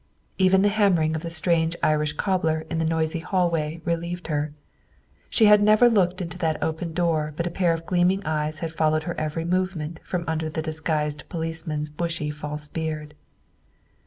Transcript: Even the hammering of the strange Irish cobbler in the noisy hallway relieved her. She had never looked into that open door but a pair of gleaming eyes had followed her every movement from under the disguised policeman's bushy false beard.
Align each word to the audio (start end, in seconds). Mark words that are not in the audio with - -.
Even 0.39 0.63
the 0.63 0.69
hammering 0.69 1.15
of 1.15 1.21
the 1.21 1.29
strange 1.29 1.75
Irish 1.83 2.13
cobbler 2.13 2.65
in 2.71 2.79
the 2.79 2.85
noisy 2.85 3.19
hallway 3.19 3.83
relieved 3.85 4.29
her. 4.29 4.51
She 5.29 5.45
had 5.45 5.61
never 5.61 5.87
looked 5.91 6.23
into 6.23 6.39
that 6.39 6.57
open 6.59 6.91
door 6.91 7.33
but 7.37 7.45
a 7.45 7.51
pair 7.51 7.71
of 7.71 7.85
gleaming 7.85 8.25
eyes 8.25 8.57
had 8.61 8.73
followed 8.73 9.03
her 9.03 9.13
every 9.19 9.45
movement 9.45 9.99
from 10.03 10.23
under 10.27 10.49
the 10.49 10.63
disguised 10.63 11.25
policeman's 11.29 11.91
bushy 11.91 12.31
false 12.31 12.67
beard. 12.67 13.13